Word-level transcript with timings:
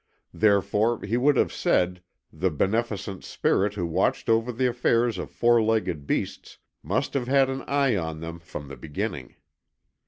Therefore, 0.33 0.99
he 1.01 1.15
would 1.15 1.35
have 1.37 1.53
said, 1.53 2.01
the 2.33 2.49
Beneficent 2.49 3.23
Spirit 3.23 3.75
who 3.75 3.85
watched 3.85 4.29
over 4.29 4.51
the 4.51 4.65
affairs 4.65 5.19
of 5.19 5.29
four 5.29 5.61
legged 5.61 6.07
beasts 6.07 6.57
must 6.81 7.13
have 7.13 7.27
had 7.27 7.51
an 7.51 7.61
eye 7.67 7.95
on 7.95 8.19
them 8.19 8.39
from 8.39 8.67
the 8.67 8.77
beginning. 8.77 9.35